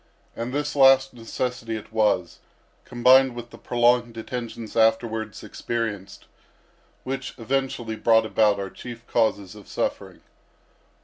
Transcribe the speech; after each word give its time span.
And 0.35 0.51
this 0.51 0.75
last 0.75 1.13
necessity 1.13 1.75
it 1.75 1.93
was, 1.93 2.39
combined 2.85 3.35
with 3.35 3.51
the 3.51 3.57
prolonged 3.59 4.15
detections 4.15 4.75
afterwards 4.75 5.43
experienced, 5.43 6.25
which 7.03 7.35
eventually 7.37 7.95
brought 7.97 8.25
about 8.25 8.57
our 8.57 8.71
chief 8.71 9.05
causes 9.05 9.53
of 9.53 9.67
suffering. 9.67 10.21